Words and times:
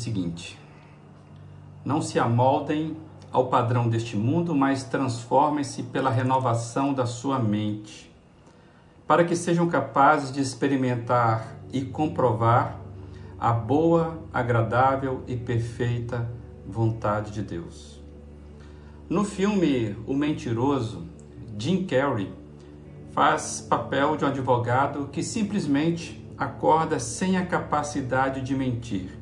seguinte: 0.00 0.58
Não 1.84 2.02
se 2.02 2.18
amoldem 2.18 2.96
ao 3.30 3.46
padrão 3.46 3.88
deste 3.88 4.16
mundo, 4.16 4.54
mas 4.54 4.82
transformem-se 4.82 5.84
pela 5.84 6.10
renovação 6.10 6.92
da 6.92 7.06
sua 7.06 7.38
mente, 7.38 8.10
para 9.06 9.24
que 9.24 9.36
sejam 9.36 9.68
capazes 9.68 10.32
de 10.32 10.40
experimentar 10.40 11.56
e 11.72 11.82
comprovar 11.82 12.78
a 13.38 13.52
boa, 13.52 14.18
agradável 14.32 15.22
e 15.26 15.36
perfeita 15.36 16.30
vontade 16.66 17.30
de 17.30 17.42
Deus. 17.42 18.00
No 19.08 19.24
filme 19.24 19.96
O 20.06 20.14
Mentiroso, 20.14 21.04
Jim 21.58 21.84
Carrey 21.84 22.32
faz 23.12 23.60
papel 23.60 24.16
de 24.16 24.24
um 24.24 24.28
advogado 24.28 25.08
que 25.10 25.22
simplesmente 25.22 26.24
acorda 26.38 26.98
sem 26.98 27.36
a 27.36 27.44
capacidade 27.44 28.40
de 28.40 28.54
mentir. 28.54 29.19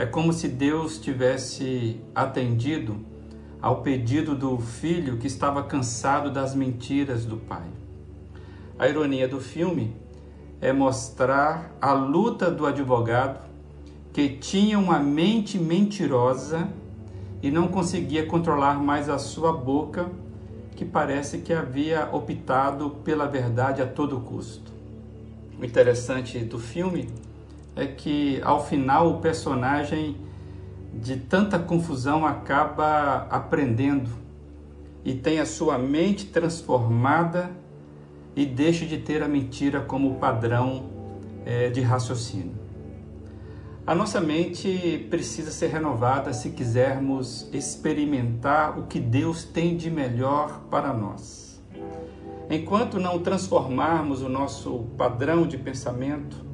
É 0.00 0.06
como 0.06 0.32
se 0.32 0.48
Deus 0.48 0.98
tivesse 0.98 2.00
atendido 2.14 2.96
ao 3.60 3.82
pedido 3.82 4.34
do 4.34 4.56
filho 4.56 5.18
que 5.18 5.26
estava 5.26 5.62
cansado 5.62 6.30
das 6.30 6.54
mentiras 6.54 7.26
do 7.26 7.36
pai. 7.36 7.66
A 8.78 8.88
ironia 8.88 9.28
do 9.28 9.38
filme 9.42 9.94
é 10.58 10.72
mostrar 10.72 11.76
a 11.82 11.92
luta 11.92 12.50
do 12.50 12.64
advogado 12.64 13.46
que 14.10 14.30
tinha 14.30 14.78
uma 14.78 14.98
mente 14.98 15.58
mentirosa 15.58 16.66
e 17.42 17.50
não 17.50 17.68
conseguia 17.68 18.24
controlar 18.24 18.82
mais 18.82 19.06
a 19.10 19.18
sua 19.18 19.52
boca, 19.52 20.10
que 20.76 20.84
parece 20.86 21.40
que 21.40 21.52
havia 21.52 22.08
optado 22.10 22.88
pela 23.04 23.26
verdade 23.26 23.82
a 23.82 23.86
todo 23.86 24.18
custo. 24.20 24.72
O 25.60 25.62
interessante 25.62 26.38
do 26.38 26.58
filme 26.58 27.06
é 27.76 27.86
que 27.86 28.40
ao 28.42 28.64
final 28.64 29.10
o 29.10 29.20
personagem 29.20 30.16
de 30.94 31.16
tanta 31.16 31.58
confusão 31.58 32.26
acaba 32.26 33.26
aprendendo 33.30 34.10
e 35.04 35.14
tem 35.14 35.38
a 35.38 35.46
sua 35.46 35.78
mente 35.78 36.26
transformada 36.26 37.50
e 38.34 38.44
deixa 38.44 38.84
de 38.84 38.98
ter 38.98 39.22
a 39.22 39.28
mentira 39.28 39.80
como 39.80 40.16
padrão 40.16 40.90
é, 41.44 41.70
de 41.70 41.80
raciocínio. 41.80 42.60
A 43.86 43.94
nossa 43.94 44.20
mente 44.20 45.06
precisa 45.10 45.50
ser 45.50 45.68
renovada 45.68 46.32
se 46.32 46.50
quisermos 46.50 47.48
experimentar 47.52 48.78
o 48.78 48.86
que 48.86 49.00
Deus 49.00 49.42
tem 49.42 49.76
de 49.76 49.90
melhor 49.90 50.60
para 50.70 50.92
nós. 50.92 51.60
Enquanto 52.48 53.00
não 53.00 53.18
transformarmos 53.18 54.22
o 54.22 54.28
nosso 54.28 54.86
padrão 54.96 55.46
de 55.46 55.56
pensamento, 55.56 56.49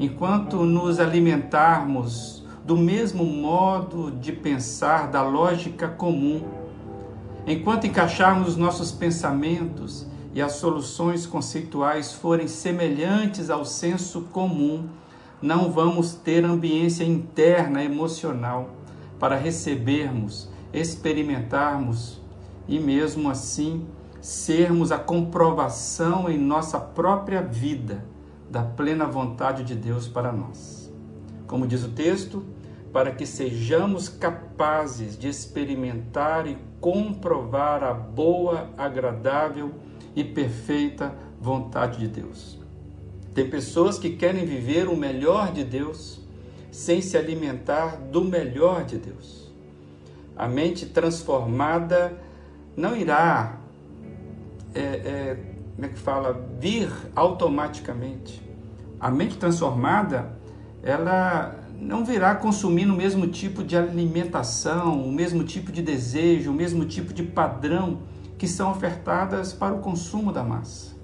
enquanto 0.00 0.64
nos 0.64 0.98
alimentarmos 0.98 2.42
do 2.64 2.74
mesmo 2.74 3.22
modo 3.22 4.10
de 4.10 4.32
pensar 4.32 5.08
da 5.10 5.22
lógica 5.22 5.88
comum, 5.88 6.42
enquanto 7.46 7.86
encaixarmos 7.86 8.48
os 8.48 8.56
nossos 8.56 8.90
pensamentos 8.90 10.06
e 10.32 10.40
as 10.40 10.52
soluções 10.52 11.26
conceituais 11.26 12.14
forem 12.14 12.48
semelhantes 12.48 13.50
ao 13.50 13.62
senso 13.62 14.22
comum, 14.32 14.88
não 15.42 15.70
vamos 15.70 16.14
ter 16.14 16.46
ambiência 16.46 17.04
interna 17.04 17.84
emocional 17.84 18.70
para 19.18 19.36
recebermos, 19.36 20.48
experimentarmos 20.72 22.22
e 22.66 22.78
mesmo 22.78 23.28
assim 23.28 23.86
sermos 24.18 24.90
a 24.92 24.98
comprovação 24.98 26.30
em 26.30 26.38
nossa 26.38 26.80
própria 26.80 27.42
vida 27.42 28.02
da 28.50 28.62
plena 28.62 29.06
vontade 29.06 29.62
de 29.62 29.74
Deus 29.74 30.08
para 30.08 30.32
nós. 30.32 30.92
Como 31.46 31.66
diz 31.66 31.84
o 31.84 31.90
texto, 31.90 32.44
para 32.92 33.12
que 33.12 33.24
sejamos 33.24 34.08
capazes 34.08 35.16
de 35.16 35.28
experimentar 35.28 36.46
e 36.46 36.58
comprovar 36.80 37.84
a 37.84 37.94
boa, 37.94 38.70
agradável 38.76 39.72
e 40.16 40.24
perfeita 40.24 41.14
vontade 41.40 41.98
de 41.98 42.08
Deus. 42.08 42.58
Tem 43.34 43.48
pessoas 43.48 43.98
que 43.98 44.10
querem 44.10 44.44
viver 44.44 44.88
o 44.88 44.96
melhor 44.96 45.52
de 45.52 45.62
Deus 45.62 46.20
sem 46.72 47.00
se 47.00 47.16
alimentar 47.16 47.96
do 47.96 48.24
melhor 48.24 48.84
de 48.84 48.98
Deus. 48.98 49.50
A 50.36 50.48
mente 50.48 50.86
transformada 50.86 52.18
não 52.76 52.96
irá, 52.96 53.58
é, 54.74 54.80
é, 54.80 55.36
como 55.80 55.86
é 55.86 55.94
que 55.94 55.98
fala, 55.98 56.46
vir 56.60 56.92
automaticamente. 57.16 58.42
A 59.00 59.10
mente 59.10 59.38
transformada, 59.38 60.30
ela 60.82 61.56
não 61.80 62.04
virá 62.04 62.34
consumindo 62.34 62.92
o 62.92 62.96
mesmo 62.96 63.26
tipo 63.26 63.64
de 63.64 63.78
alimentação, 63.78 65.02
o 65.02 65.10
mesmo 65.10 65.42
tipo 65.42 65.72
de 65.72 65.80
desejo, 65.80 66.50
o 66.50 66.54
mesmo 66.54 66.84
tipo 66.84 67.14
de 67.14 67.22
padrão 67.22 68.00
que 68.36 68.46
são 68.46 68.70
ofertadas 68.70 69.54
para 69.54 69.74
o 69.74 69.78
consumo 69.78 70.30
da 70.30 70.44
massa. 70.44 70.94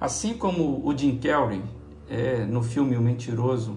Assim 0.00 0.34
como 0.34 0.80
o 0.86 0.96
Jim 0.96 1.18
Carrey, 1.18 1.60
é, 2.08 2.44
no 2.44 2.62
filme 2.62 2.96
O 2.96 3.00
Mentiroso, 3.00 3.76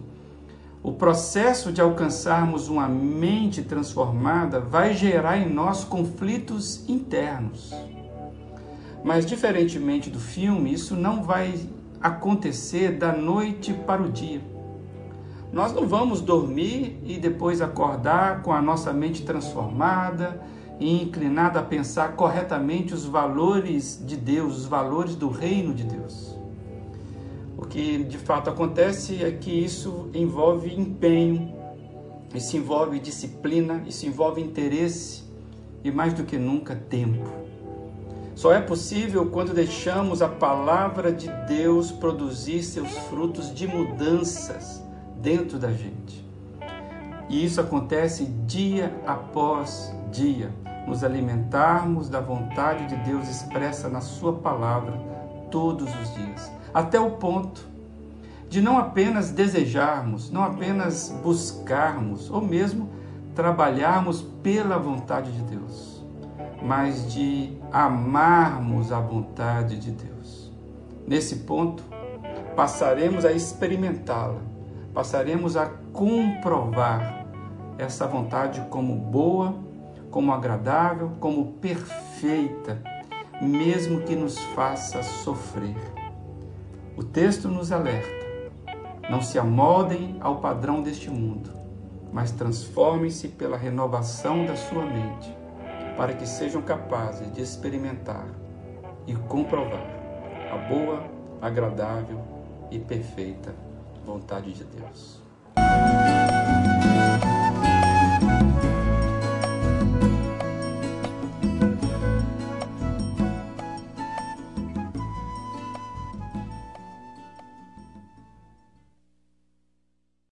o 0.83 0.91
processo 0.91 1.71
de 1.71 1.81
alcançarmos 1.81 2.67
uma 2.67 2.87
mente 2.87 3.63
transformada 3.63 4.59
vai 4.59 4.93
gerar 4.93 5.39
em 5.39 5.51
nós 5.51 5.83
conflitos 5.83 6.87
internos. 6.87 7.73
Mas, 9.03 9.25
diferentemente 9.25 10.09
do 10.09 10.19
filme, 10.19 10.73
isso 10.73 10.95
não 10.95 11.23
vai 11.23 11.53
acontecer 12.01 12.91
da 12.91 13.11
noite 13.11 13.73
para 13.73 14.01
o 14.01 14.09
dia. 14.09 14.41
Nós 15.51 15.73
não 15.73 15.87
vamos 15.87 16.21
dormir 16.21 16.99
e 17.05 17.17
depois 17.17 17.61
acordar 17.61 18.41
com 18.41 18.51
a 18.51 18.61
nossa 18.61 18.91
mente 18.91 19.23
transformada 19.23 20.41
e 20.79 21.01
inclinada 21.01 21.59
a 21.59 21.63
pensar 21.63 22.15
corretamente 22.15 22.93
os 22.93 23.05
valores 23.05 24.03
de 24.05 24.15
Deus, 24.15 24.57
os 24.57 24.65
valores 24.65 25.15
do 25.15 25.29
reino 25.29 25.73
de 25.73 25.83
Deus. 25.83 26.37
O 27.57 27.65
que 27.65 28.03
de 28.03 28.17
fato 28.17 28.49
acontece 28.49 29.23
é 29.23 29.31
que 29.31 29.49
isso 29.49 30.09
envolve 30.13 30.71
empenho, 30.79 31.55
isso 32.35 32.55
envolve 32.55 32.99
disciplina, 32.99 33.83
isso 33.87 34.05
envolve 34.05 34.41
interesse 34.41 35.23
e 35.83 35.89
mais 35.89 36.13
do 36.13 36.23
que 36.23 36.37
nunca 36.37 36.75
tempo. 36.75 37.27
Só 38.37 38.53
é 38.53 38.61
possível 38.61 39.25
quando 39.31 39.51
deixamos 39.51 40.21
a 40.21 40.27
palavra 40.27 41.11
de 41.11 41.27
Deus 41.47 41.91
produzir 41.91 42.61
seus 42.61 42.95
frutos 43.09 43.51
de 43.51 43.65
mudanças 43.67 44.79
dentro 45.15 45.57
da 45.57 45.71
gente. 45.71 46.23
E 47.27 47.43
isso 47.43 47.59
acontece 47.59 48.25
dia 48.45 48.95
após 49.07 49.91
dia 50.11 50.51
nos 50.85 51.03
alimentarmos 51.03 52.09
da 52.09 52.19
vontade 52.19 52.85
de 52.85 52.95
Deus 53.09 53.27
expressa 53.27 53.89
na 53.89 54.01
Sua 54.01 54.33
palavra 54.33 54.93
todos 55.49 55.89
os 55.99 56.13
dias, 56.13 56.51
até 56.71 56.99
o 56.99 57.09
ponto 57.13 57.67
de 58.47 58.61
não 58.61 58.77
apenas 58.77 59.31
desejarmos, 59.31 60.29
não 60.29 60.43
apenas 60.43 61.09
buscarmos, 61.23 62.29
ou 62.29 62.39
mesmo 62.39 62.87
trabalharmos 63.33 64.21
pela 64.43 64.77
vontade 64.77 65.31
de 65.31 65.41
Deus, 65.41 65.96
mas 66.61 67.11
de 67.13 67.57
amarmos 67.71 68.91
a 68.91 68.99
vontade 68.99 69.77
de 69.77 69.91
Deus. 69.91 70.51
Nesse 71.07 71.37
ponto, 71.37 71.83
passaremos 72.55 73.23
a 73.23 73.31
experimentá-la, 73.31 74.41
passaremos 74.93 75.55
a 75.55 75.67
comprovar 75.93 77.25
essa 77.77 78.07
vontade 78.07 78.61
como 78.69 78.95
boa, 78.95 79.55
como 80.09 80.33
agradável, 80.33 81.11
como 81.19 81.53
perfeita, 81.53 82.81
mesmo 83.41 84.01
que 84.01 84.15
nos 84.15 84.37
faça 84.55 85.03
sofrer. 85.03 85.75
O 86.97 87.03
texto 87.03 87.47
nos 87.47 87.71
alerta: 87.71 88.25
não 89.09 89.21
se 89.21 89.37
amoldem 89.37 90.17
ao 90.19 90.37
padrão 90.37 90.81
deste 90.81 91.09
mundo, 91.09 91.51
mas 92.11 92.31
transformem-se 92.31 93.27
pela 93.27 93.55
renovação 93.55 94.45
da 94.45 94.55
sua 94.55 94.83
mente, 94.85 95.35
para 95.97 96.13
que 96.13 96.27
sejam 96.27 96.61
capazes 96.61 97.31
de 97.33 97.41
experimentar 97.41 98.27
e 99.07 99.15
comprovar 99.15 99.87
a 100.51 100.57
boa, 100.57 101.03
agradável 101.41 102.21
e 102.69 102.77
perfeita 102.77 103.53
vontade 104.05 104.53
de 104.53 104.63
Deus. 104.63 105.21